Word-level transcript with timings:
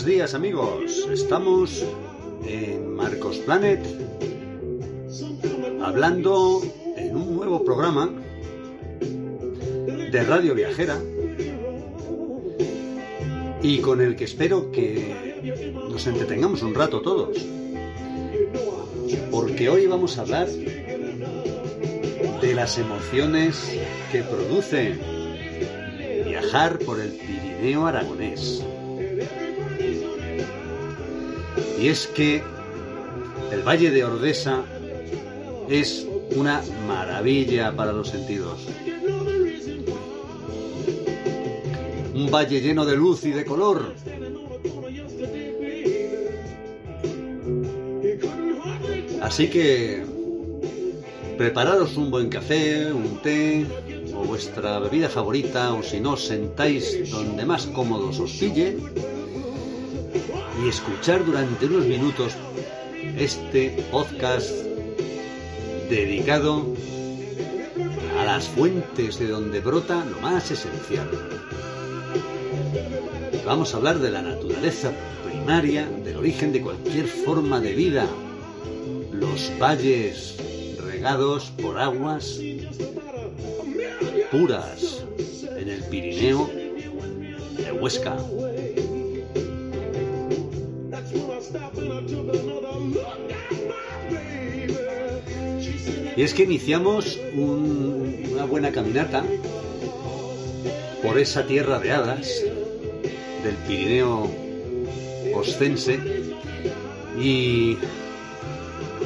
buenos 0.00 0.16
días 0.16 0.34
amigos. 0.34 1.08
Estamos 1.12 1.84
en 2.46 2.94
Marcos 2.94 3.36
Planet 3.38 3.80
hablando 5.82 6.62
en 6.96 7.14
un 7.14 7.36
nuevo 7.36 7.62
programa 7.62 8.10
de 10.10 10.24
Radio 10.24 10.54
Viajera 10.54 10.98
y 13.62 13.78
con 13.80 14.00
el 14.00 14.16
que 14.16 14.24
espero 14.24 14.72
que 14.72 15.76
nos 15.90 16.06
entretengamos 16.06 16.62
un 16.62 16.74
rato 16.74 17.02
todos. 17.02 17.36
Porque 19.30 19.68
hoy 19.68 19.86
vamos 19.86 20.16
a 20.16 20.22
hablar 20.22 20.48
de 22.40 22.54
las 22.54 22.78
emociones 22.78 23.70
que 24.10 24.22
produce 24.22 24.94
viajar 26.24 26.78
por 26.78 27.00
el 27.00 27.10
Pirineo 27.10 27.86
aragonés. 27.86 28.64
Y 31.80 31.88
es 31.88 32.06
que 32.08 32.42
el 33.50 33.62
Valle 33.62 33.90
de 33.90 34.04
Ordesa 34.04 34.62
es 35.70 36.06
una 36.36 36.62
maravilla 36.86 37.74
para 37.74 37.92
los 37.92 38.08
sentidos. 38.08 38.60
Un 42.14 42.30
valle 42.30 42.60
lleno 42.60 42.84
de 42.84 42.96
luz 42.96 43.24
y 43.24 43.30
de 43.30 43.46
color. 43.46 43.94
Así 49.22 49.48
que 49.48 50.04
prepararos 51.38 51.96
un 51.96 52.10
buen 52.10 52.28
café, 52.28 52.92
un 52.92 53.22
té 53.22 53.64
o 54.14 54.24
vuestra 54.24 54.78
bebida 54.80 55.08
favorita 55.08 55.72
o 55.72 55.82
si 55.82 55.98
no 55.98 56.18
sentáis 56.18 57.10
donde 57.10 57.46
más 57.46 57.64
cómodos 57.66 58.20
os 58.20 58.32
pille 58.32 58.76
y 60.62 60.68
escuchar 60.68 61.24
durante 61.24 61.66
unos 61.66 61.86
minutos 61.86 62.34
este 63.16 63.70
podcast 63.90 64.50
dedicado 65.88 66.66
a 68.18 68.24
las 68.24 68.48
fuentes 68.48 69.18
de 69.18 69.28
donde 69.28 69.60
brota 69.60 70.04
lo 70.04 70.20
más 70.20 70.50
esencial. 70.50 71.08
Vamos 73.44 73.72
a 73.72 73.78
hablar 73.78 73.98
de 73.98 74.10
la 74.10 74.22
naturaleza 74.22 74.92
primaria, 75.24 75.88
del 76.04 76.18
origen 76.18 76.52
de 76.52 76.60
cualquier 76.60 77.06
forma 77.06 77.60
de 77.60 77.72
vida, 77.72 78.06
los 79.12 79.50
valles 79.60 80.36
regados 80.78 81.50
por 81.62 81.78
aguas 81.78 82.38
puras 84.30 85.04
en 85.56 85.68
el 85.68 85.82
Pirineo 85.84 86.48
de 87.56 87.72
Huesca. 87.72 88.16
Y 96.16 96.22
es 96.22 96.34
que 96.34 96.42
iniciamos 96.42 97.18
una 97.34 98.44
buena 98.44 98.70
caminata 98.70 99.24
por 101.02 101.18
esa 101.18 101.46
tierra 101.46 101.78
de 101.78 101.92
hadas 101.92 102.42
del 103.42 103.54
Pirineo 103.66 104.30
Oscense 105.34 105.98
y 107.18 107.78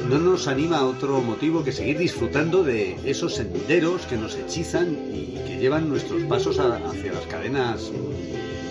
no 0.09 0.19
nos 0.19 0.47
anima 0.47 0.85
otro 0.85 1.21
motivo 1.21 1.63
que 1.63 1.71
seguir 1.71 1.97
disfrutando 1.97 2.63
de 2.63 2.97
esos 3.05 3.35
senderos 3.35 4.05
que 4.07 4.17
nos 4.17 4.35
hechizan 4.35 4.97
y 5.13 5.39
que 5.47 5.57
llevan 5.57 5.89
nuestros 5.89 6.23
pasos 6.23 6.59
hacia 6.59 7.13
las 7.13 7.25
cadenas 7.27 7.91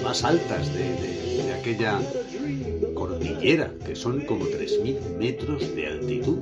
más 0.03 0.23
altas 0.23 0.73
de, 0.75 1.45
de 1.45 1.53
aquella 1.55 1.99
cordillera, 3.25 3.73
que 3.85 3.97
son 3.97 4.21
como 4.23 4.45
3.000 4.45 5.17
metros 5.19 5.75
de 5.75 5.87
altitud. 5.87 6.39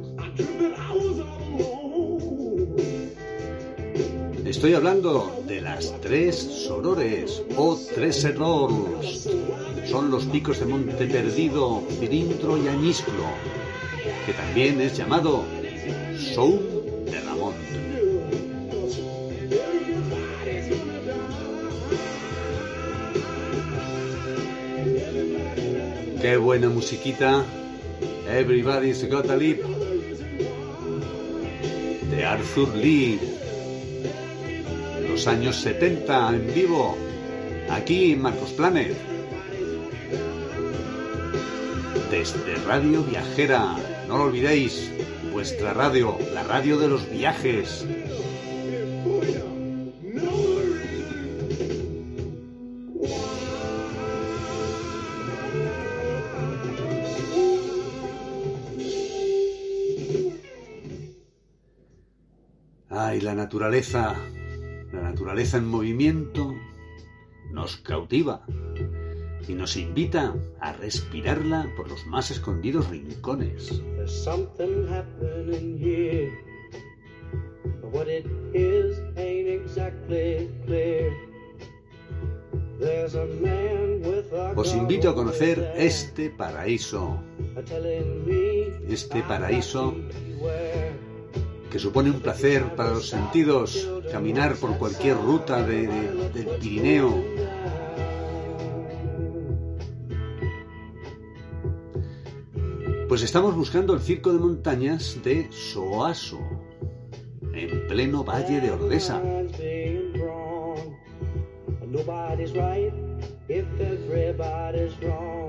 Estoy 4.44 4.74
hablando 4.74 5.42
de 5.46 5.60
las 5.60 5.98
tres 6.00 6.36
sorores 6.36 7.42
o 7.56 7.78
tres 7.94 8.24
errores. 8.24 9.28
Son 9.86 10.10
los 10.10 10.24
picos 10.26 10.60
de 10.60 10.66
Monte 10.66 11.06
Perdido, 11.06 11.82
Cirintro 11.98 12.58
y 12.58 12.68
Añisclo, 12.68 13.24
que 14.26 14.32
también 14.32 14.80
es 14.80 14.96
llamado 14.96 15.44
Soum 16.34 16.81
buena 26.42 26.68
musiquita. 26.68 27.44
Everybody's 28.28 29.08
Got 29.08 29.30
a 29.30 29.36
Lip. 29.36 29.62
De 32.10 32.24
Arthur 32.24 32.74
Lee. 32.76 33.20
Los 35.08 35.26
años 35.26 35.56
70 35.56 36.30
en 36.30 36.54
vivo. 36.54 36.96
Aquí 37.70 38.12
en 38.12 38.22
Marcos 38.22 38.50
Planet. 38.50 38.96
Desde 42.10 42.54
Radio 42.66 43.04
Viajera. 43.04 43.76
No 44.08 44.18
lo 44.18 44.24
olvidéis. 44.24 44.90
Vuestra 45.32 45.72
radio. 45.72 46.18
La 46.34 46.42
radio 46.42 46.76
de 46.78 46.88
los 46.88 47.08
viajes. 47.08 47.86
La 63.34 63.44
naturaleza, 63.44 64.14
la 64.92 65.00
naturaleza 65.00 65.56
en 65.56 65.66
movimiento 65.66 66.54
nos 67.50 67.78
cautiva 67.78 68.44
y 69.48 69.54
nos 69.54 69.78
invita 69.78 70.34
a 70.60 70.74
respirarla 70.74 71.66
por 71.74 71.88
los 71.88 72.06
más 72.06 72.30
escondidos 72.30 72.90
rincones. 72.90 73.82
Os 84.56 84.74
invito 84.74 85.08
a 85.08 85.14
conocer 85.14 85.72
este 85.78 86.28
paraíso, 86.28 87.18
este 88.90 89.22
paraíso 89.22 89.94
que 91.72 91.78
supone 91.78 92.10
un 92.10 92.20
placer 92.20 92.76
para 92.76 92.90
los 92.90 93.08
sentidos 93.08 93.88
caminar 94.12 94.56
por 94.56 94.76
cualquier 94.76 95.16
ruta 95.16 95.62
de, 95.62 95.86
de, 95.86 96.28
del 96.28 96.46
Pirineo. 96.60 97.24
Pues 103.08 103.22
estamos 103.22 103.56
buscando 103.56 103.94
el 103.94 104.00
circo 104.00 104.34
de 104.34 104.38
montañas 104.38 105.18
de 105.24 105.50
Soaso, 105.50 106.40
en 107.54 107.86
pleno 107.88 108.22
valle 108.22 108.60
de 108.60 108.70
Ordesa. 108.70 109.22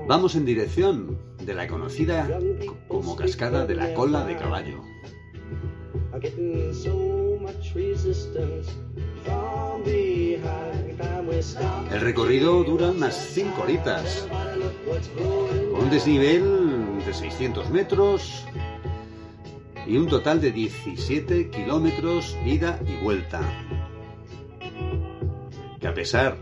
Vamos 0.08 0.34
en 0.36 0.44
dirección 0.46 1.18
de 1.44 1.52
la 1.54 1.68
conocida 1.68 2.40
como 2.88 3.14
cascada 3.14 3.66
de 3.66 3.74
la 3.74 3.92
cola 3.92 4.24
de 4.24 4.38
caballo. 4.38 4.93
El 11.92 12.00
recorrido 12.00 12.64
dura 12.64 12.90
unas 12.90 13.14
5 13.14 13.62
horitas, 13.62 14.26
con 15.72 15.84
un 15.84 15.90
desnivel 15.90 17.04
de 17.04 17.12
600 17.12 17.68
metros 17.70 18.44
y 19.86 19.98
un 19.98 20.08
total 20.08 20.40
de 20.40 20.50
17 20.50 21.50
kilómetros 21.50 22.36
ida 22.46 22.80
y 22.86 23.04
vuelta. 23.04 23.40
Que 25.78 25.86
a 25.86 25.92
pesar 25.92 26.38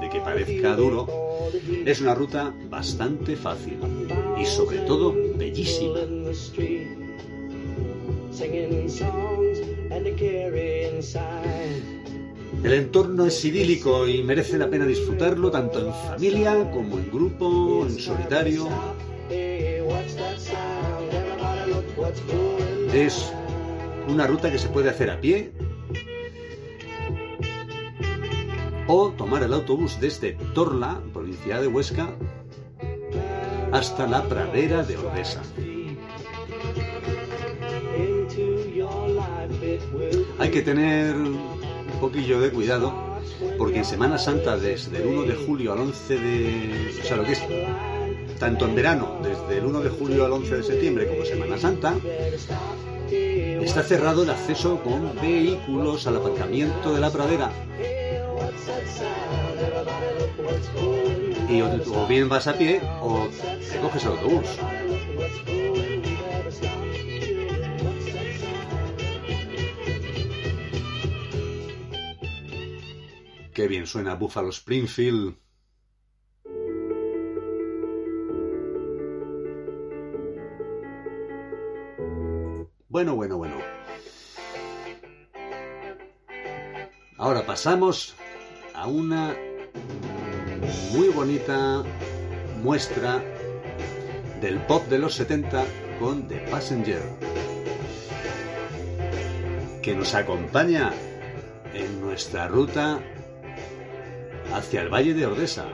de 0.00 0.08
que 0.08 0.20
parezca 0.20 0.74
duro, 0.74 1.06
es 1.84 2.00
una 2.00 2.14
ruta 2.14 2.54
bastante 2.70 3.36
fácil 3.36 3.78
y 4.40 4.46
sobre 4.46 4.78
todo 4.78 5.14
bellísima. 5.36 6.00
El 12.64 12.72
entorno 12.72 13.26
es 13.26 13.44
idílico 13.44 14.06
y 14.06 14.22
merece 14.22 14.58
la 14.58 14.68
pena 14.68 14.84
disfrutarlo 14.84 15.50
tanto 15.50 15.78
en 15.80 15.92
familia 15.92 16.70
como 16.70 16.98
en 16.98 17.10
grupo, 17.10 17.86
en 17.86 17.98
solitario. 17.98 18.68
Es 22.92 23.32
una 24.08 24.26
ruta 24.26 24.50
que 24.50 24.58
se 24.58 24.68
puede 24.68 24.90
hacer 24.90 25.10
a 25.10 25.20
pie 25.20 25.52
o 28.86 29.08
tomar 29.10 29.42
el 29.42 29.52
autobús 29.52 29.98
desde 30.00 30.32
Torla, 30.54 31.00
provincia 31.12 31.60
de 31.60 31.68
Huesca, 31.68 32.14
hasta 33.72 34.06
la 34.06 34.22
pradera 34.28 34.82
de 34.82 34.96
Ordesa. 34.96 35.42
Tener 40.62 41.14
un 41.14 42.00
poquillo 42.00 42.40
de 42.40 42.50
cuidado 42.50 43.06
porque 43.58 43.78
en 43.78 43.84
Semana 43.84 44.18
Santa 44.18 44.56
desde 44.56 44.98
el 44.98 45.06
1 45.06 45.22
de 45.22 45.34
julio 45.34 45.72
al 45.72 45.80
11 45.80 46.18
de... 46.18 47.00
O 47.02 47.04
sea, 47.04 47.16
lo 47.16 47.24
que 47.24 47.32
es 47.32 47.42
tanto 48.38 48.66
en 48.66 48.74
verano, 48.74 49.18
desde 49.22 49.58
el 49.58 49.66
1 49.66 49.80
de 49.80 49.90
julio 49.90 50.24
al 50.24 50.32
11 50.32 50.56
de 50.56 50.62
septiembre 50.62 51.06
como 51.06 51.24
Semana 51.24 51.58
Santa, 51.58 51.94
está 53.10 53.82
cerrado 53.82 54.24
el 54.24 54.30
acceso 54.30 54.80
con 54.82 55.14
vehículos 55.20 56.06
al 56.06 56.16
aparcamiento 56.16 56.94
de 56.94 57.00
la 57.00 57.10
pradera. 57.10 57.50
Y 61.48 61.60
o, 61.62 62.06
bien 62.08 62.28
vas 62.28 62.46
a 62.46 62.54
pie 62.54 62.80
o 63.00 63.28
te 63.72 63.78
coges 63.78 64.04
el 64.04 64.10
autobús. 64.10 64.46
Bien 73.68 73.86
suena 73.86 74.14
Buffalo 74.14 74.50
Springfield. 74.50 75.34
Bueno, 82.88 83.16
bueno, 83.16 83.38
bueno. 83.38 83.56
Ahora 87.18 87.44
pasamos 87.44 88.14
a 88.74 88.86
una 88.86 89.34
muy 90.92 91.08
bonita 91.08 91.82
muestra 92.62 93.22
del 94.40 94.60
pop 94.66 94.86
de 94.86 94.98
los 94.98 95.14
70 95.14 95.64
con 95.98 96.28
The 96.28 96.38
Passenger, 96.50 97.02
que 99.82 99.94
nos 99.96 100.14
acompaña 100.14 100.92
en 101.74 102.00
nuestra 102.00 102.46
ruta 102.46 103.00
hacia 104.56 104.80
el 104.80 104.88
Valle 104.88 105.12
de 105.12 105.26
Ordesa. 105.26 105.66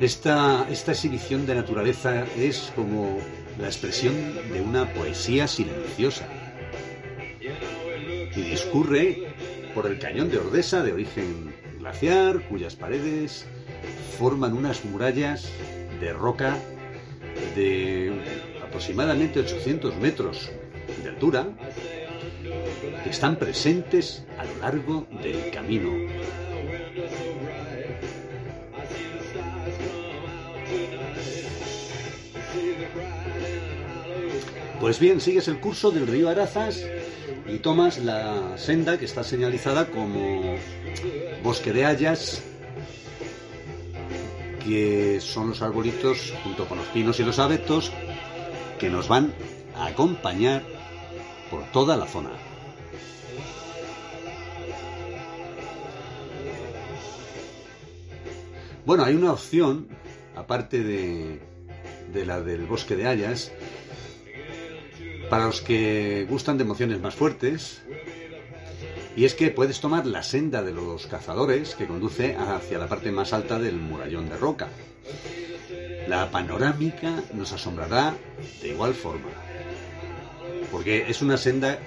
Esta, 0.00 0.66
esta 0.68 0.92
exhibición 0.92 1.46
de 1.46 1.54
naturaleza 1.54 2.24
es 2.36 2.72
como 2.74 3.18
la 3.58 3.68
expresión 3.68 4.14
de 4.52 4.60
una 4.60 4.92
poesía 4.92 5.46
silenciosa 5.46 6.26
y 7.40 8.42
discurre 8.42 9.28
por 9.74 9.86
el 9.86 9.98
cañón 9.98 10.28
de 10.30 10.38
Ordesa 10.38 10.82
de 10.82 10.92
origen 10.92 11.54
glaciar, 11.78 12.40
cuyas 12.48 12.74
paredes 12.74 13.46
forman 14.18 14.52
unas 14.52 14.84
murallas 14.84 15.48
de 16.00 16.12
roca 16.12 16.58
de 17.54 18.51
aproximadamente 18.72 19.38
800 19.38 19.96
metros 19.98 20.48
de 21.02 21.10
altura 21.10 21.46
que 23.04 23.10
están 23.10 23.36
presentes 23.36 24.24
a 24.38 24.44
lo 24.44 24.56
largo 24.62 25.06
del 25.22 25.50
camino. 25.50 25.90
Pues 34.80 34.98
bien, 34.98 35.20
sigues 35.20 35.48
el 35.48 35.60
curso 35.60 35.90
del 35.90 36.06
río 36.06 36.30
Arazas 36.30 36.82
y 37.46 37.58
tomas 37.58 37.98
la 37.98 38.56
senda 38.56 38.98
que 38.98 39.04
está 39.04 39.22
señalizada 39.22 39.88
como 39.88 40.56
bosque 41.42 41.74
de 41.74 41.84
hayas, 41.84 42.42
que 44.64 45.20
son 45.20 45.50
los 45.50 45.60
arbolitos, 45.60 46.32
junto 46.42 46.66
con 46.66 46.78
los 46.78 46.86
pinos 46.88 47.20
y 47.20 47.24
los 47.24 47.38
abetos, 47.38 47.92
que 48.82 48.90
nos 48.90 49.06
van 49.06 49.32
a 49.76 49.86
acompañar 49.86 50.64
por 51.52 51.62
toda 51.70 51.96
la 51.96 52.08
zona. 52.08 52.30
Bueno, 58.84 59.04
hay 59.04 59.14
una 59.14 59.30
opción, 59.30 59.86
aparte 60.34 60.82
de, 60.82 61.40
de 62.12 62.26
la 62.26 62.40
del 62.40 62.66
bosque 62.66 62.96
de 62.96 63.06
hayas, 63.06 63.52
para 65.30 65.46
los 65.46 65.60
que 65.60 66.26
gustan 66.28 66.58
de 66.58 66.64
emociones 66.64 67.00
más 67.00 67.14
fuertes, 67.14 67.82
y 69.14 69.26
es 69.26 69.36
que 69.36 69.50
puedes 69.50 69.80
tomar 69.80 70.06
la 70.06 70.24
senda 70.24 70.64
de 70.64 70.72
los 70.72 71.06
cazadores 71.06 71.76
que 71.76 71.86
conduce 71.86 72.34
hacia 72.34 72.80
la 72.80 72.88
parte 72.88 73.12
más 73.12 73.32
alta 73.32 73.60
del 73.60 73.76
murallón 73.76 74.28
de 74.28 74.36
roca. 74.38 74.70
La 76.08 76.30
panorámica 76.30 77.22
nos 77.32 77.52
asombrará 77.52 78.14
de 78.60 78.68
igual 78.68 78.94
forma, 78.94 79.28
porque 80.70 81.06
es 81.08 81.22
una 81.22 81.36
senda 81.36 81.78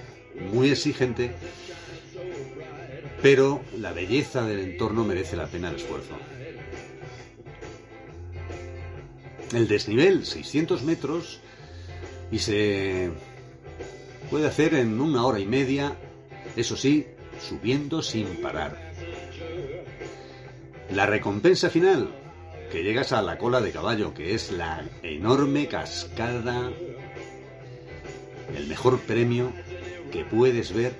muy 0.54 0.70
exigente, 0.70 1.32
pero 3.22 3.62
la 3.78 3.92
belleza 3.92 4.46
del 4.46 4.60
entorno 4.60 5.04
merece 5.04 5.36
la 5.36 5.48
pena 5.48 5.70
el 5.70 5.76
esfuerzo. 5.76 6.18
El 9.54 9.68
desnivel, 9.68 10.26
600 10.26 10.84
metros, 10.84 11.40
y 12.32 12.40
se 12.40 13.12
puede 14.30 14.48
hacer 14.48 14.74
en 14.74 15.00
una 15.00 15.26
hora 15.26 15.40
y 15.40 15.46
media, 15.46 15.96
eso 16.56 16.76
sí, 16.76 17.06
subiendo 17.40 18.02
sin 18.02 18.42
parar. 18.42 18.94
La 20.92 21.06
recompensa 21.06 21.70
final, 21.70 22.10
que 22.72 22.84
llegas 22.84 23.12
a 23.12 23.22
la 23.22 23.38
cola 23.38 23.62
de 23.62 23.72
caballo, 23.72 24.14
que 24.14 24.34
es 24.34 24.52
la 24.52 24.84
enorme 25.04 25.68
cascada, 25.68 26.72
el 28.56 28.68
mejor 28.68 29.00
premio 29.00 29.52
que 30.12 30.26
puedes 30.26 30.74
ver 30.74 30.94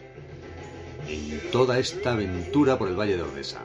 en 1.07 1.51
toda 1.51 1.79
esta 1.79 2.13
aventura 2.13 2.77
por 2.77 2.88
el 2.88 3.00
Valle 3.00 3.15
de 3.15 3.24
Ordesa. 3.24 3.63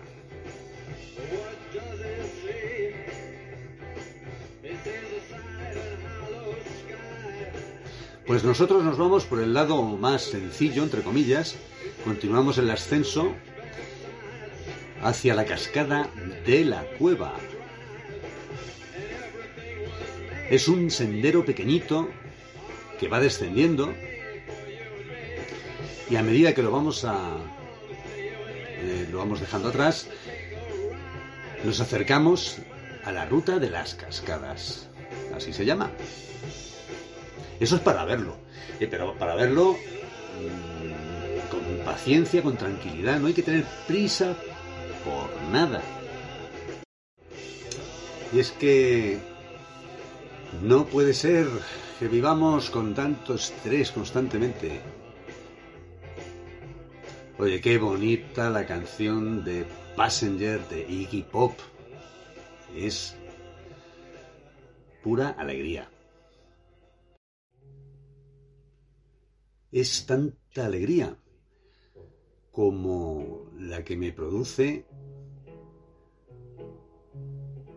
Pues 8.26 8.44
nosotros 8.44 8.84
nos 8.84 8.96
vamos 8.96 9.24
por 9.24 9.40
el 9.40 9.52
lado 9.52 9.82
más 9.82 10.22
sencillo, 10.22 10.84
entre 10.84 11.02
comillas, 11.02 11.56
continuamos 12.04 12.58
el 12.58 12.70
ascenso 12.70 13.34
hacia 15.02 15.34
la 15.34 15.44
cascada 15.44 16.08
de 16.46 16.64
la 16.64 16.84
cueva. 16.98 17.34
Es 20.50 20.68
un 20.68 20.90
sendero 20.90 21.44
pequeñito 21.44 22.08
que 22.98 23.08
va 23.08 23.20
descendiendo 23.20 23.94
y 26.10 26.16
a 26.16 26.22
medida 26.22 26.52
que 26.54 26.62
lo 26.62 26.72
vamos 26.72 27.04
a 27.04 27.38
eh, 28.82 29.06
lo 29.12 29.18
vamos 29.18 29.40
dejando 29.40 29.68
atrás, 29.68 30.08
nos 31.64 31.80
acercamos 31.80 32.56
a 33.04 33.12
la 33.12 33.26
ruta 33.26 33.58
de 33.58 33.70
las 33.70 33.94
cascadas. 33.94 34.88
Así 35.34 35.52
se 35.52 35.64
llama. 35.64 35.90
Eso 37.60 37.76
es 37.76 37.82
para 37.82 38.04
verlo. 38.04 38.36
Eh, 38.80 38.88
pero 38.90 39.14
para 39.18 39.34
verlo 39.34 39.74
mm, 39.74 41.50
con 41.50 41.84
paciencia, 41.84 42.42
con 42.42 42.56
tranquilidad. 42.56 43.20
No 43.20 43.26
hay 43.26 43.34
que 43.34 43.42
tener 43.42 43.64
prisa 43.86 44.34
por 45.04 45.30
nada. 45.52 45.82
Y 48.32 48.40
es 48.40 48.50
que 48.52 49.18
no 50.62 50.86
puede 50.86 51.14
ser 51.14 51.46
que 51.98 52.08
vivamos 52.08 52.70
con 52.70 52.94
tanto 52.94 53.34
estrés 53.34 53.92
constantemente. 53.92 54.80
Oye, 57.38 57.60
qué 57.60 57.78
bonita 57.78 58.50
la 58.50 58.66
canción 58.66 59.44
de 59.44 59.64
Passenger 59.96 60.60
de 60.68 60.80
Iggy 60.82 61.22
Pop. 61.22 61.52
Es 62.74 63.16
pura 65.02 65.30
alegría. 65.30 65.88
es 69.72 70.04
tanta 70.06 70.66
alegría 70.66 71.16
como 72.50 73.50
la 73.58 73.84
que 73.84 73.96
me 73.96 74.12
produce 74.12 74.84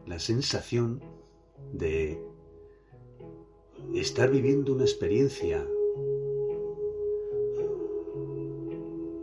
la 0.08 0.20
sensación 0.20 1.01
de 1.72 2.20
estar 4.03 4.29
viviendo 4.29 4.74
una 4.74 4.83
experiencia 4.83 5.65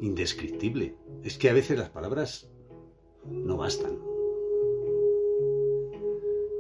indescriptible. 0.01 0.97
Es 1.23 1.37
que 1.37 1.51
a 1.51 1.53
veces 1.53 1.79
las 1.79 1.91
palabras 1.91 2.49
no 3.27 3.59
bastan. 3.59 3.99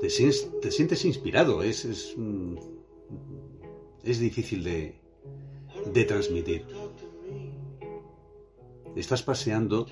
Te 0.00 0.10
sientes, 0.10 1.04
inspirado, 1.04 1.62
es, 1.62 1.84
es, 1.84 2.14
es 4.04 4.20
difícil 4.20 4.64
de, 4.64 4.94
de 5.92 6.04
transmitir. 6.04 6.66
estás 8.96 9.22
paseando 9.22 9.86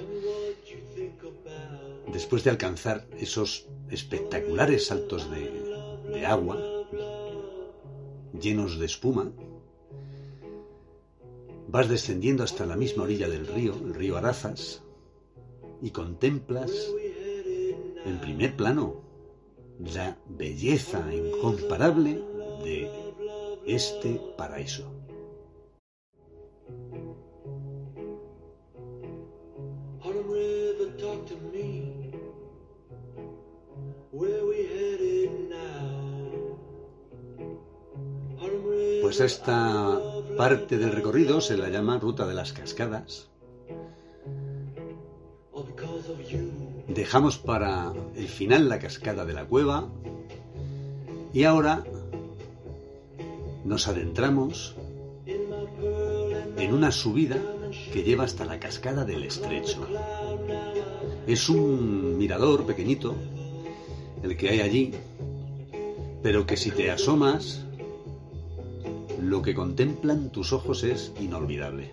después 2.12 2.44
de 2.44 2.50
alcanzar 2.50 3.06
esos 3.18 3.68
espectaculares 3.90 4.87
saltos 4.87 5.30
de, 5.30 5.50
de 6.12 6.26
agua 6.26 6.77
llenos 8.40 8.78
de 8.78 8.87
espuma, 8.87 9.33
vas 11.68 11.88
descendiendo 11.88 12.42
hasta 12.42 12.66
la 12.66 12.76
misma 12.76 13.04
orilla 13.04 13.28
del 13.28 13.47
río, 13.47 13.75
el 13.75 13.95
río 13.95 14.16
Arazas, 14.16 14.83
y 15.83 15.90
contemplas 15.90 16.73
en 18.04 18.21
primer 18.21 18.57
plano 18.57 19.02
la 19.95 20.18
belleza 20.28 21.12
incomparable 21.14 22.23
de 22.64 22.90
este 23.66 24.21
paraíso. 24.37 24.90
Pues 39.18 39.32
esta 39.32 40.00
parte 40.37 40.78
del 40.78 40.92
recorrido 40.92 41.40
se 41.40 41.56
la 41.56 41.68
llama 41.68 41.98
Ruta 41.98 42.25
de 42.25 42.34
las 42.34 42.52
Cascadas. 42.52 43.26
Dejamos 46.87 47.37
para 47.37 47.92
el 48.14 48.28
final 48.28 48.68
la 48.68 48.78
cascada 48.78 49.25
de 49.25 49.32
la 49.32 49.44
cueva 49.44 49.88
y 51.32 51.42
ahora 51.42 51.82
nos 53.64 53.88
adentramos 53.88 54.76
en 55.26 56.72
una 56.72 56.92
subida 56.92 57.42
que 57.92 58.04
lleva 58.04 58.22
hasta 58.22 58.44
la 58.44 58.60
cascada 58.60 59.04
del 59.04 59.25
estrecho. 59.25 59.84
Es 61.26 61.48
un 61.48 62.16
mirador 62.18 62.66
pequeñito, 62.66 63.16
el 64.22 64.37
que 64.37 64.50
hay 64.50 64.60
allí, 64.60 64.94
pero 66.22 66.46
que 66.46 66.56
si 66.56 66.70
te 66.70 66.92
asomas 66.92 67.64
lo 69.28 69.42
que 69.42 69.54
contemplan 69.54 70.30
tus 70.30 70.54
ojos 70.54 70.85
es 70.85 71.12
inolvidable. 71.20 71.90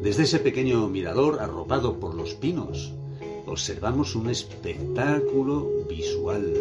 Desde 0.00 0.22
ese 0.22 0.38
pequeño 0.38 0.88
mirador 0.88 1.40
arropado 1.40 1.98
por 1.98 2.14
los 2.14 2.34
pinos, 2.34 2.92
observamos 3.46 4.14
un 4.14 4.30
espectáculo 4.30 5.86
visual. 5.88 6.54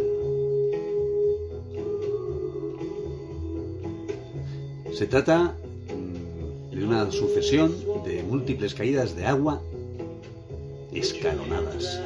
Se 4.93 5.05
trata 5.05 5.55
mm, 5.89 6.75
de 6.75 6.83
una 6.83 7.11
sucesión 7.11 7.75
de 8.05 8.23
múltiples 8.23 8.73
caídas 8.73 9.15
de 9.15 9.25
agua 9.25 9.61
escalonadas 10.91 12.01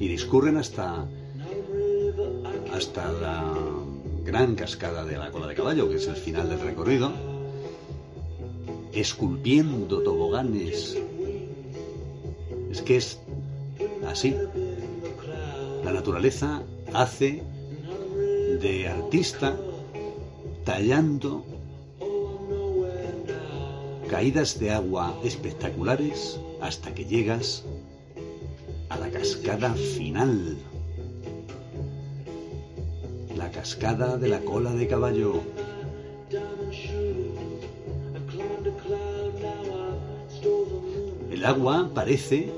y 0.00 0.08
discurren 0.08 0.56
hasta, 0.56 1.06
hasta 2.72 3.12
la 3.12 3.54
gran 4.24 4.54
cascada 4.54 5.04
de 5.04 5.18
la 5.18 5.30
cola 5.30 5.46
de 5.46 5.54
caballo, 5.54 5.88
que 5.88 5.96
es 5.96 6.08
el 6.08 6.16
final 6.16 6.48
del 6.48 6.60
recorrido, 6.60 7.12
esculpiendo 8.92 10.02
toboganes. 10.02 10.98
Es 12.70 12.82
que 12.82 12.96
es 12.96 13.20
así. 14.06 14.34
La 15.84 15.92
naturaleza 15.92 16.62
hace 16.94 17.42
de 18.60 18.88
artista 18.88 19.56
tallando 20.64 21.44
caídas 24.08 24.58
de 24.58 24.70
agua 24.70 25.14
espectaculares 25.24 26.40
hasta 26.60 26.94
que 26.94 27.04
llegas 27.04 27.64
a 28.90 28.98
la 28.98 29.10
cascada 29.10 29.72
final. 29.74 30.58
La 33.36 33.50
cascada 33.50 34.18
de 34.18 34.28
la 34.28 34.40
cola 34.40 34.72
de 34.72 34.86
caballo. 34.86 35.40
El 41.30 41.44
agua 41.44 41.90
parece 41.94 42.50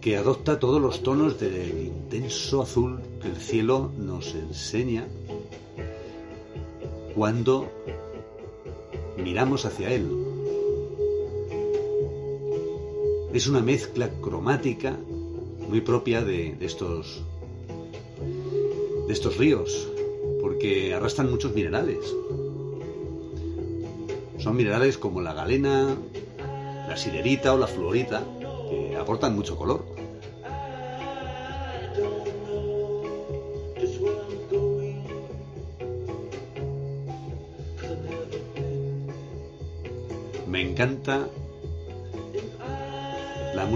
que 0.00 0.16
adopta 0.16 0.58
todos 0.58 0.80
los 0.80 1.02
tonos 1.02 1.40
del 1.40 1.86
intenso 1.86 2.62
azul 2.62 3.00
que 3.20 3.28
el 3.28 3.36
cielo 3.36 3.90
nos 3.98 4.34
enseña 4.34 5.06
cuando 7.14 7.68
miramos 9.16 9.64
hacia 9.64 9.92
él. 9.92 10.23
Es 13.34 13.48
una 13.48 13.60
mezcla 13.60 14.08
cromática 14.20 14.96
muy 15.68 15.80
propia 15.80 16.22
de, 16.22 16.56
estos 16.60 17.20
de 19.08 19.12
estos 19.12 19.38
ríos, 19.38 19.88
porque 20.40 20.94
arrastran 20.94 21.28
muchos 21.28 21.52
minerales. 21.52 22.14
Son 24.38 24.54
minerales 24.54 24.98
como 24.98 25.20
la 25.20 25.34
galena, 25.34 25.96
la 26.88 26.96
siderita 26.96 27.52
o 27.54 27.58
la 27.58 27.66
fluorita, 27.66 28.22
que 28.70 28.96
aportan 28.96 29.34
mucho 29.34 29.56
color. 29.56 29.84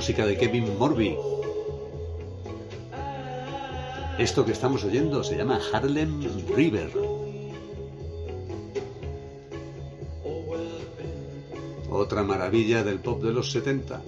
Música 0.09 0.25
de 0.25 0.39
Kevin 0.39 0.79
Morby. 0.79 1.19
Esto 4.19 4.47
que 4.47 4.53
estamos 4.53 4.83
oyendo 4.83 5.23
se 5.23 5.37
llama 5.37 5.61
Harlem 5.71 6.23
River. 6.57 6.91
Otra 11.91 12.23
maravilla 12.23 12.83
del 12.85 13.01
pop 13.01 13.23
de 13.23 13.35
los 13.35 13.53
70. 13.53 14.03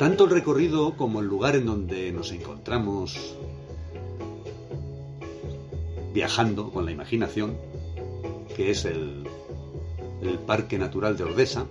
Tanto 0.00 0.24
el 0.24 0.30
recorrido 0.30 0.96
como 0.96 1.20
el 1.20 1.28
lugar 1.28 1.54
en 1.54 1.66
donde 1.66 2.10
nos 2.10 2.32
encontramos 2.32 3.36
viajando 6.16 6.70
con 6.70 6.86
la 6.86 6.92
imaginación, 6.92 7.58
que 8.56 8.70
es 8.70 8.86
el, 8.86 9.28
Parque 10.46 10.78
Natural 10.78 11.14
de 11.14 11.24
Ordesa, 11.24 11.66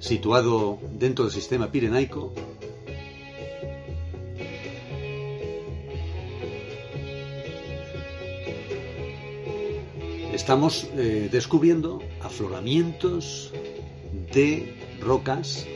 situado 0.00 0.80
dentro 0.98 1.26
del 1.26 1.32
sistema 1.32 1.70
pirenaico, 1.70 2.32
estamos 10.32 10.88
eh, 10.96 11.28
descubriendo 11.30 12.02
afloramientos 12.20 13.52
de 14.34 14.74
rocas 15.00 15.66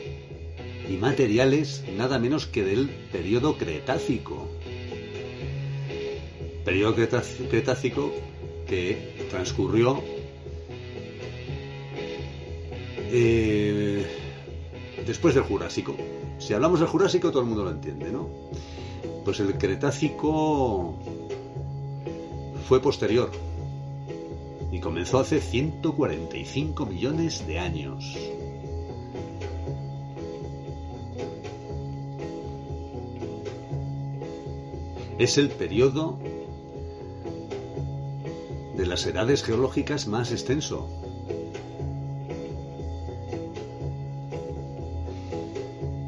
y 0.89 0.97
materiales 0.97 1.85
nada 1.97 2.19
menos 2.19 2.47
que 2.47 2.65
del 2.65 2.89
periodo 3.13 3.57
Cretácico 3.57 4.49
periodo 6.63 6.95
cretácico 6.95 8.13
que 8.67 9.27
transcurrió 9.29 10.01
eh, 13.11 14.05
después 15.05 15.35
del 15.35 15.43
Jurásico. 15.43 15.95
Si 16.39 16.53
hablamos 16.53 16.79
del 16.79 16.89
Jurásico 16.89 17.29
todo 17.29 17.41
el 17.41 17.47
mundo 17.47 17.63
lo 17.63 17.71
entiende, 17.71 18.11
¿no? 18.11 18.27
Pues 19.23 19.39
el 19.39 19.57
Cretácico 19.57 20.97
fue 22.67 22.81
posterior 22.81 23.31
y 24.71 24.79
comenzó 24.79 25.19
hace 25.19 25.39
145 25.39 26.85
millones 26.85 27.45
de 27.45 27.59
años. 27.59 28.17
Es 35.19 35.37
el 35.37 35.49
periodo 35.49 36.17
de 38.83 38.89
las 38.89 39.05
edades 39.05 39.43
geológicas 39.43 40.07
más 40.07 40.33
extenso. 40.33 40.89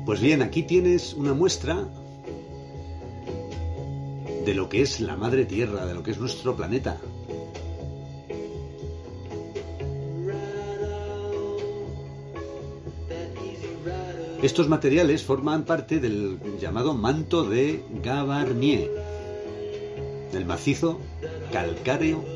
Pues 0.06 0.20
bien, 0.20 0.42
aquí 0.42 0.64
tienes 0.64 1.14
una 1.14 1.34
muestra 1.34 1.88
de 4.46 4.54
lo 4.54 4.68
que 4.68 4.82
es 4.82 5.00
la 5.00 5.16
madre 5.16 5.46
tierra, 5.46 5.86
de 5.86 5.94
lo 5.94 6.04
que 6.04 6.12
es 6.12 6.20
nuestro 6.20 6.58
planeta. 6.58 6.98
Estos 14.44 14.68
materiales 14.68 15.24
forman 15.24 15.64
parte 15.64 16.02
del 16.02 16.40
llamado 16.60 16.94
manto 16.94 17.46
de 17.46 17.86
Gavarnie, 18.04 18.92
del 20.34 20.44
macizo 20.44 21.00
calcáreo 21.54 22.35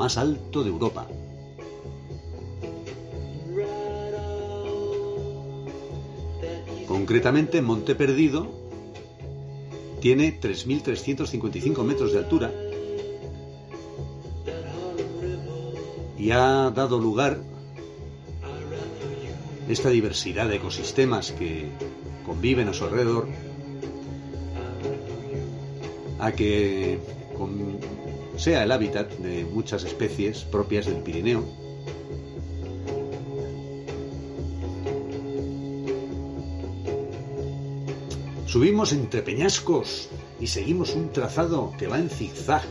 más 0.00 0.16
alto 0.16 0.64
de 0.64 0.70
Europa. 0.70 1.06
Concretamente, 6.88 7.60
Monte 7.60 7.94
Perdido 7.94 8.50
tiene 10.00 10.40
3.355 10.40 11.84
metros 11.84 12.12
de 12.14 12.18
altura 12.18 12.50
y 16.18 16.30
ha 16.30 16.70
dado 16.70 16.98
lugar 16.98 17.38
esta 19.68 19.90
diversidad 19.90 20.48
de 20.48 20.56
ecosistemas 20.56 21.30
que 21.32 21.68
conviven 22.24 22.68
a 22.68 22.72
su 22.72 22.84
alrededor 22.84 23.28
a 26.18 26.32
que 26.32 26.98
sea 28.40 28.62
el 28.62 28.72
hábitat 28.72 29.10
de 29.18 29.44
muchas 29.44 29.84
especies 29.84 30.44
propias 30.44 30.86
del 30.86 31.02
Pirineo. 31.02 31.44
Subimos 38.46 38.94
entre 38.94 39.20
peñascos 39.20 40.08
y 40.40 40.46
seguimos 40.46 40.94
un 40.94 41.12
trazado 41.12 41.74
que 41.78 41.86
va 41.86 41.98
en 41.98 42.08
zigzag 42.08 42.64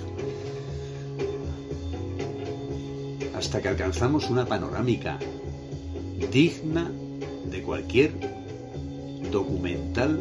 hasta 3.36 3.62
que 3.62 3.68
alcanzamos 3.68 4.28
una 4.32 4.48
panorámica 4.48 5.20
digna 6.32 6.92
de 7.46 7.62
cualquier 7.62 8.12
documental, 9.32 10.20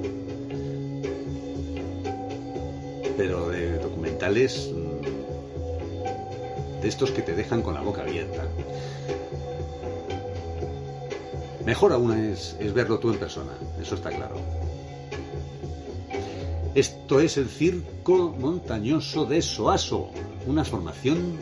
pero 3.16 3.48
de 3.48 3.78
documentales 3.78 4.70
de 6.80 6.88
estos 6.88 7.10
que 7.10 7.22
te 7.22 7.34
dejan 7.34 7.62
con 7.62 7.74
la 7.74 7.80
boca 7.80 8.02
abierta. 8.02 8.44
Mejor 11.64 11.92
aún 11.92 12.12
es, 12.12 12.56
es 12.58 12.72
verlo 12.72 12.98
tú 12.98 13.10
en 13.10 13.18
persona, 13.18 13.52
eso 13.80 13.94
está 13.94 14.10
claro. 14.10 14.36
Esto 16.74 17.20
es 17.20 17.36
el 17.36 17.48
Circo 17.48 18.34
Montañoso 18.38 19.24
de 19.24 19.42
Soaso, 19.42 20.10
una 20.46 20.64
formación 20.64 21.36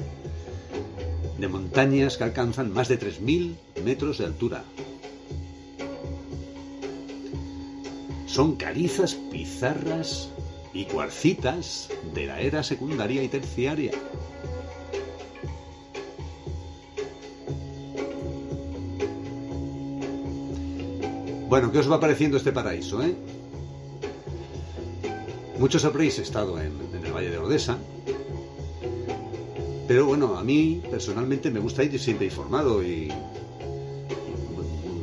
de 1.38 1.48
montañas 1.48 2.16
que 2.16 2.24
alcanzan 2.24 2.72
más 2.72 2.88
de 2.88 2.98
3.000 2.98 3.54
metros 3.84 4.18
de 4.18 4.24
altura. 4.24 4.64
Son 8.26 8.56
calizas, 8.56 9.14
pizarras 9.30 10.30
y 10.72 10.84
cuarcitas 10.84 11.88
de 12.14 12.26
la 12.26 12.40
era 12.40 12.62
secundaria 12.62 13.22
y 13.22 13.28
terciaria. 13.28 13.92
Bueno, 21.56 21.72
¿qué 21.72 21.78
os 21.78 21.90
va 21.90 21.98
pareciendo 21.98 22.36
este 22.36 22.52
paraíso, 22.52 23.02
eh? 23.02 23.14
Muchos 25.58 25.86
habréis 25.86 26.18
estado 26.18 26.60
en, 26.60 26.70
el 27.02 27.10
Valle 27.10 27.30
de 27.30 27.38
Ordesa, 27.38 27.78
pero 29.88 30.04
bueno, 30.04 30.36
a 30.36 30.44
mí 30.44 30.82
personalmente 30.90 31.50
me 31.50 31.58
gusta 31.58 31.82
ir 31.82 31.98
siempre 31.98 32.26
informado 32.26 32.82
y, 32.82 33.10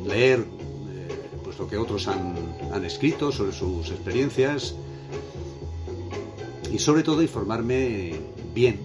leer 0.06 0.42
eh, 0.42 1.08
pues 1.44 1.58
lo 1.58 1.68
que 1.68 1.76
otros 1.76 2.08
han, 2.08 2.36
han 2.72 2.86
escrito 2.86 3.32
sobre 3.32 3.52
sus 3.52 3.90
experiencias 3.90 4.76
y 6.72 6.78
sobre 6.78 7.02
todo 7.02 7.24
informarme 7.24 8.14
bien 8.54 8.80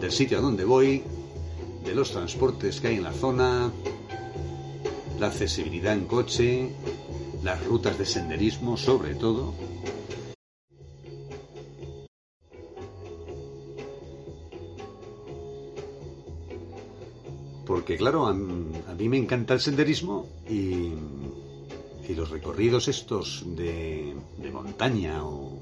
del 0.00 0.10
sitio 0.10 0.38
a 0.38 0.40
donde 0.40 0.64
voy, 0.64 1.04
de 1.84 1.94
los 1.94 2.10
transportes 2.10 2.80
que 2.80 2.88
hay 2.88 2.96
en 2.96 3.04
la 3.04 3.12
zona, 3.12 3.70
la 5.18 5.28
accesibilidad 5.28 5.94
en 5.94 6.06
coche, 6.06 6.70
las 7.42 7.64
rutas 7.64 7.98
de 7.98 8.04
senderismo 8.04 8.76
sobre 8.76 9.14
todo. 9.14 9.54
Porque 17.66 17.96
claro, 17.96 18.26
a, 18.26 18.34
mí 18.34 19.08
me 19.08 19.18
encanta 19.18 19.54
el 19.54 19.60
senderismo 19.60 20.26
y, 20.48 20.92
los 22.14 22.30
recorridos 22.30 22.88
estos 22.88 23.44
de, 23.56 24.14
montaña 24.52 25.24
o, 25.24 25.58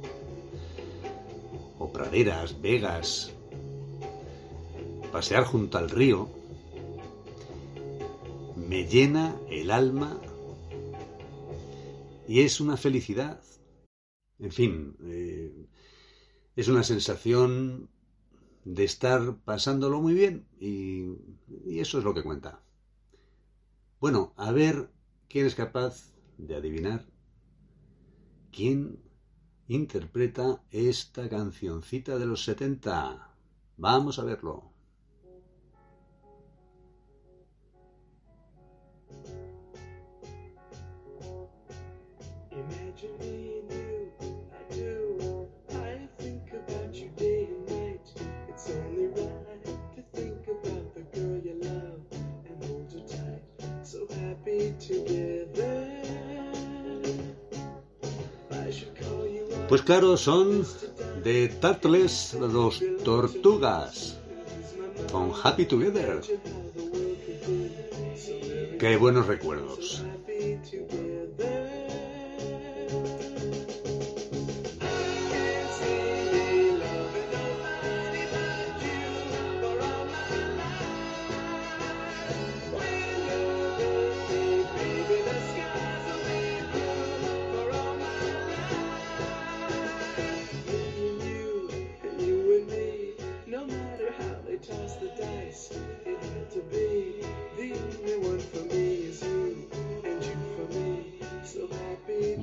o 1.79 1.93
praderas, 1.93 2.61
vegas, 2.61 3.33
pasear 5.11 5.45
junto 5.45 5.79
al 5.79 5.91
río, 5.91 6.29
me 8.75 8.89
llena 8.89 9.41
el 9.49 9.71
alma 9.71 10.21
y 12.27 12.41
es 12.41 12.61
una 12.61 12.77
felicidad. 12.77 13.41
En 14.41 14.51
fin, 14.51 14.97
eh, 15.05 15.69
es 16.57 16.67
una 16.67 16.83
sensación 16.83 17.89
de 18.65 18.83
estar 18.83 19.37
pasándolo 19.45 20.03
muy 20.03 20.15
bien 20.15 20.49
y, 20.59 21.05
eso 21.79 21.99
es 21.99 22.05
lo 22.05 22.15
que 22.15 22.25
cuenta. 22.25 22.65
Bueno, 24.01 24.35
a 24.37 24.51
ver 24.51 24.91
quién 25.29 25.47
es 25.47 25.55
capaz 25.55 26.13
de 26.37 26.57
adivinar 26.57 27.07
quién 28.51 28.99
interpreta 29.69 30.65
esta 30.73 31.29
cancioncita 31.29 32.19
de 32.19 32.27
los 32.27 32.43
70. 32.43 33.37
Vamos 33.77 34.19
a 34.19 34.25
verlo. 34.25 34.74
Pues 59.69 59.83
claro, 59.83 60.17
son 60.17 60.65
de 61.25 61.49
Turtles, 61.49 62.35
los 62.35 62.83
Tortugas, 63.03 64.17
con 65.11 65.33
Happy 65.43 65.65
Together. 65.65 66.21
Qué 68.79 68.97
buenos 68.97 69.27
recuerdos. 69.27 70.03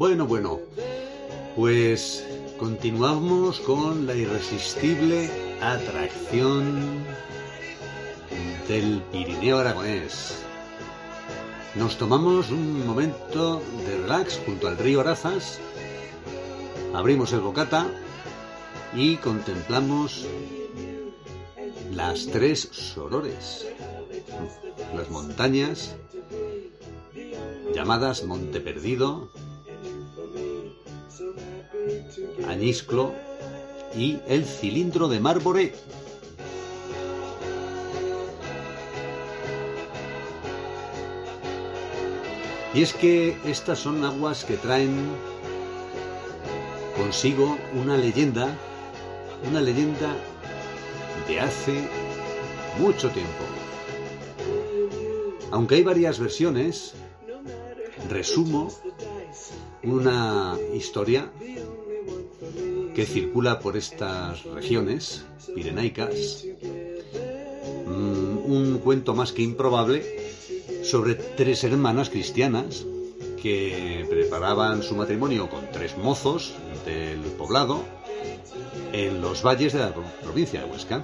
Bueno, 0.01 0.25
bueno, 0.25 0.59
pues 1.55 2.25
continuamos 2.57 3.59
con 3.59 4.07
la 4.07 4.15
irresistible 4.15 5.29
atracción 5.61 7.05
del 8.67 9.03
Pirineo 9.11 9.59
aragonés. 9.59 10.43
Nos 11.75 11.99
tomamos 11.99 12.49
un 12.49 12.83
momento 12.83 13.61
de 13.85 13.97
relax 13.99 14.41
junto 14.43 14.67
al 14.67 14.79
río 14.79 15.01
Arazas, 15.01 15.59
abrimos 16.95 17.31
el 17.33 17.41
bocata 17.41 17.85
y 18.95 19.17
contemplamos 19.17 20.25
las 21.93 22.25
tres 22.25 22.69
sorores, 22.71 23.67
las 24.95 25.11
montañas 25.11 25.95
llamadas 27.75 28.23
Monte 28.23 28.61
Perdido, 28.61 29.29
Añisclo 32.47 33.13
y 33.95 34.19
el 34.27 34.45
cilindro 34.45 35.07
de 35.07 35.19
Mármore. 35.19 35.73
Y 42.73 42.81
es 42.81 42.93
que 42.93 43.37
estas 43.45 43.79
son 43.79 44.03
aguas 44.05 44.45
que 44.45 44.55
traen 44.55 45.11
consigo 46.95 47.57
una 47.73 47.97
leyenda, 47.97 48.55
una 49.49 49.59
leyenda 49.59 50.15
de 51.27 51.39
hace 51.41 51.89
mucho 52.79 53.09
tiempo. 53.09 53.43
Aunque 55.51 55.75
hay 55.75 55.83
varias 55.83 56.17
versiones, 56.17 56.93
resumo 58.09 58.71
una 59.83 60.57
historia 60.73 61.31
que 62.93 63.05
circula 63.05 63.59
por 63.59 63.77
estas 63.77 64.43
regiones 64.43 65.25
pirenaicas, 65.55 66.45
mm, 67.85 68.51
un 68.51 68.79
cuento 68.83 69.13
más 69.13 69.31
que 69.31 69.41
improbable 69.41 70.03
sobre 70.83 71.15
tres 71.15 71.63
hermanas 71.63 72.09
cristianas 72.09 72.85
que 73.41 74.05
preparaban 74.09 74.83
su 74.83 74.95
matrimonio 74.95 75.49
con 75.49 75.71
tres 75.71 75.97
mozos 75.97 76.53
del 76.85 77.19
poblado 77.37 77.83
en 78.93 79.21
los 79.21 79.43
valles 79.43 79.73
de 79.73 79.79
la 79.79 79.93
provincia 80.21 80.61
de 80.61 80.71
Huesca. 80.71 81.03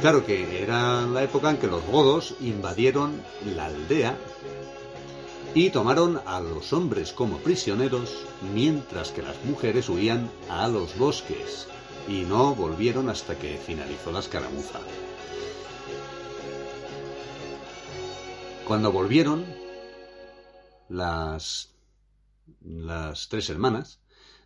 Claro 0.00 0.24
que 0.24 0.62
era 0.62 1.02
la 1.06 1.22
época 1.22 1.50
en 1.50 1.56
que 1.56 1.66
los 1.66 1.84
godos 1.86 2.34
invadieron 2.40 3.22
la 3.56 3.66
aldea 3.66 4.16
y 5.54 5.70
tomaron 5.70 6.20
a 6.26 6.40
los 6.40 6.72
hombres 6.72 7.12
como 7.12 7.38
prisioneros 7.38 8.26
mientras 8.52 9.12
que 9.12 9.22
las 9.22 9.42
mujeres 9.44 9.88
huían 9.88 10.28
a 10.48 10.66
los 10.66 10.98
bosques 10.98 11.68
y 12.08 12.22
no 12.22 12.56
volvieron 12.56 13.08
hasta 13.08 13.38
que 13.38 13.56
finalizó 13.56 14.10
la 14.10 14.18
escaramuza. 14.18 14.80
Cuando 18.66 18.90
volvieron, 18.90 19.44
las, 20.88 21.72
las 22.60 23.28
tres 23.28 23.48
hermanas 23.48 24.00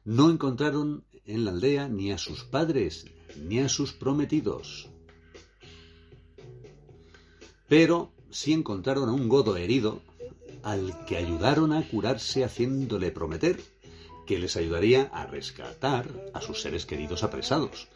no 0.05 0.31
encontraron 0.31 1.05
en 1.25 1.47
la 1.47 1.53
aldea 1.53 1.88
ni 1.88 2.12
a 2.12 2.18
sus 2.18 2.44
padres 2.44 3.07
ni 3.37 3.61
a 3.61 3.68
sus 3.71 3.92
prometidos. 3.92 4.88
Pero 7.66 8.12
sí 8.31 8.53
encontraron 8.53 9.09
a 9.09 9.12
un 9.12 9.29
godo 9.29 9.57
herido 9.57 10.03
al 10.62 11.05
que 11.07 11.16
ayudaron 11.16 11.73
a 11.73 11.87
curarse 11.87 12.44
haciéndole 12.44 13.11
prometer 13.11 13.61
que 14.27 14.38
les 14.38 14.57
ayudaría 14.57 15.11
a 15.12 15.27
rescatar 15.27 16.07
a 16.35 16.40
sus 16.40 16.61
seres 16.61 16.85
queridos 16.85 17.23
apresados. 17.23 17.88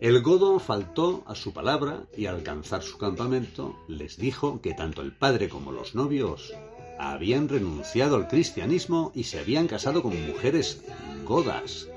El 0.00 0.22
godo 0.22 0.58
faltó 0.60 1.24
a 1.26 1.34
su 1.34 1.52
palabra 1.52 2.04
y 2.16 2.26
al 2.26 2.36
alcanzar 2.36 2.82
su 2.82 2.98
campamento 2.98 3.76
les 3.88 4.16
dijo 4.16 4.60
que 4.60 4.74
tanto 4.74 5.02
el 5.02 5.12
padre 5.12 5.48
como 5.48 5.72
los 5.72 5.94
novios 5.94 6.52
habían 6.98 7.48
renunciado 7.48 8.16
al 8.16 8.28
cristianismo 8.28 9.12
y 9.14 9.24
se 9.24 9.38
habían 9.38 9.68
casado 9.68 10.02
con 10.02 10.26
mujeres 10.26 10.82
godas, 11.24 11.88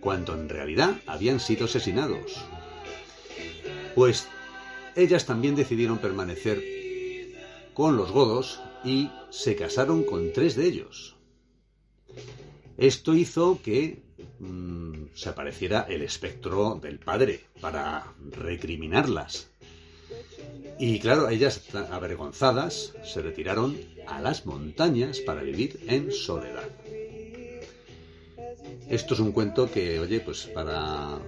cuando 0.00 0.34
en 0.34 0.48
realidad 0.48 0.96
habían 1.06 1.40
sido 1.40 1.66
asesinados. 1.66 2.36
Pues 3.94 4.28
ellas 4.94 5.26
también 5.26 5.54
decidieron 5.54 5.98
permanecer 5.98 6.62
con 7.74 7.96
los 7.96 8.10
godos 8.10 8.60
y 8.84 9.10
se 9.30 9.56
casaron 9.56 10.04
con 10.04 10.32
tres 10.32 10.56
de 10.56 10.66
ellos. 10.66 11.16
Esto 12.76 13.14
hizo 13.14 13.60
que 13.62 14.02
mm, 14.38 15.06
se 15.14 15.28
apareciera 15.28 15.86
el 15.88 16.02
espectro 16.02 16.78
del 16.80 16.98
padre 16.98 17.40
para 17.60 18.14
recriminarlas. 18.30 19.50
Y 20.78 21.00
claro, 21.00 21.28
ellas, 21.28 21.62
avergonzadas, 21.90 22.94
se 23.04 23.20
retiraron 23.20 23.76
a 24.06 24.20
las 24.20 24.46
montañas 24.46 25.18
para 25.18 25.42
vivir 25.42 25.80
en 25.88 26.12
soledad. 26.12 26.68
Esto 28.88 29.14
es 29.14 29.20
un 29.20 29.32
cuento 29.32 29.70
que, 29.70 29.98
oye, 29.98 30.20
pues 30.20 30.46
para 30.46 31.18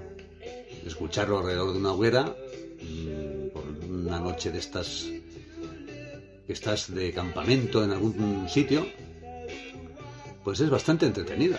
escucharlo 0.87 1.39
alrededor 1.39 1.73
de 1.73 1.79
una 1.79 1.93
hoguera, 1.93 2.37
mm, 2.81 3.49
por 3.49 3.65
una 3.89 4.21
noche 4.21 4.53
de 4.53 4.59
estas 4.61 5.11
estás 6.53 6.93
de 6.95 7.13
campamento 7.13 7.83
en 7.85 7.91
algún 7.91 8.49
sitio, 8.49 8.87
pues 10.45 10.61
es 10.61 10.71
bastante 10.71 11.07
entretenida. 11.07 11.59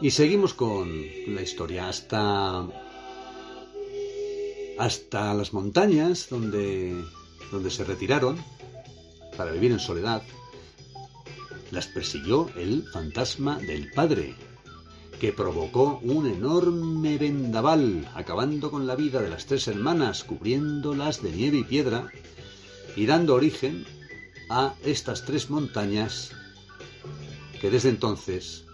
Y 0.00 0.10
seguimos 0.10 0.54
con 0.54 0.90
la 1.28 1.42
historia 1.42 1.88
hasta 1.88 2.66
hasta 4.78 5.34
las 5.34 5.52
montañas 5.52 6.28
donde 6.28 7.04
donde 7.52 7.70
se 7.70 7.84
retiraron 7.84 8.42
para 9.36 9.52
vivir 9.52 9.70
en 9.70 9.78
soledad. 9.78 10.22
Las 11.70 11.86
persiguió 11.86 12.50
el 12.56 12.84
fantasma 12.92 13.58
del 13.58 13.92
padre, 13.92 14.34
que 15.22 15.32
provocó 15.32 16.00
un 16.02 16.26
enorme 16.26 17.16
vendaval, 17.16 18.10
acabando 18.16 18.72
con 18.72 18.88
la 18.88 18.96
vida 18.96 19.22
de 19.22 19.30
las 19.30 19.46
tres 19.46 19.68
hermanas, 19.68 20.24
cubriéndolas 20.24 21.22
de 21.22 21.30
nieve 21.30 21.58
y 21.58 21.62
piedra, 21.62 22.08
y 22.96 23.06
dando 23.06 23.36
origen 23.36 23.86
a 24.50 24.74
estas 24.84 25.24
tres 25.24 25.48
montañas 25.48 26.32
que 27.60 27.70
desde 27.70 27.90
entonces 27.90 28.64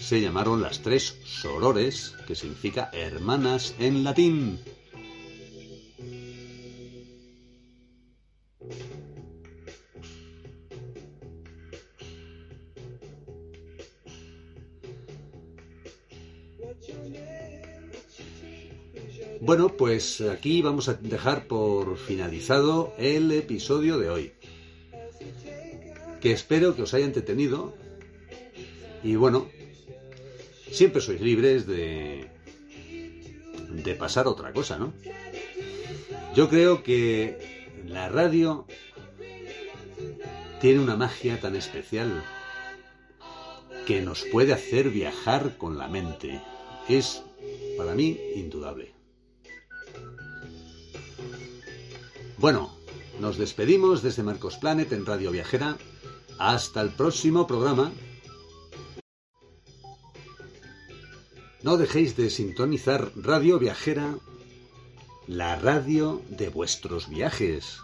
se 0.00 0.20
llamaron 0.20 0.62
las 0.62 0.80
tres 0.80 1.16
sorores, 1.24 2.16
que 2.26 2.34
significa 2.34 2.90
hermanas 2.92 3.76
en 3.78 4.02
latín. 4.02 4.58
Bueno, 19.54 19.76
pues 19.76 20.20
aquí 20.20 20.62
vamos 20.62 20.88
a 20.88 20.94
dejar 20.94 21.46
por 21.46 21.96
finalizado 21.96 22.92
el 22.98 23.30
episodio 23.30 23.98
de 23.98 24.10
hoy. 24.10 24.32
Que 26.20 26.32
espero 26.32 26.74
que 26.74 26.82
os 26.82 26.92
haya 26.92 27.04
entretenido. 27.04 27.72
Y 29.04 29.14
bueno, 29.14 29.46
siempre 30.72 31.00
sois 31.00 31.20
libres 31.20 31.68
de, 31.68 32.26
de 33.70 33.94
pasar 33.94 34.26
otra 34.26 34.52
cosa, 34.52 34.76
¿no? 34.76 34.92
Yo 36.34 36.48
creo 36.48 36.82
que 36.82 37.38
la 37.86 38.08
radio 38.08 38.66
tiene 40.60 40.80
una 40.80 40.96
magia 40.96 41.40
tan 41.40 41.54
especial 41.54 42.24
que 43.86 44.02
nos 44.02 44.24
puede 44.32 44.52
hacer 44.52 44.90
viajar 44.90 45.56
con 45.56 45.78
la 45.78 45.86
mente. 45.86 46.42
Es, 46.88 47.22
para 47.78 47.94
mí, 47.94 48.18
indudable. 48.34 49.03
Bueno, 52.44 52.70
nos 53.20 53.38
despedimos 53.38 54.02
desde 54.02 54.22
Marcos 54.22 54.58
Planet 54.58 54.92
en 54.92 55.06
Radio 55.06 55.30
Viajera. 55.30 55.78
Hasta 56.38 56.82
el 56.82 56.90
próximo 56.90 57.46
programa. 57.46 57.90
No 61.62 61.78
dejéis 61.78 62.18
de 62.18 62.28
sintonizar 62.28 63.12
Radio 63.16 63.58
Viajera, 63.58 64.18
la 65.26 65.56
radio 65.56 66.20
de 66.28 66.50
vuestros 66.50 67.08
viajes. 67.08 67.78